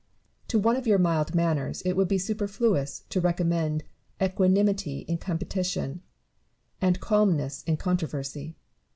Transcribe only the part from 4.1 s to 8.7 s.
equanimity in competition, and calmness in controversy.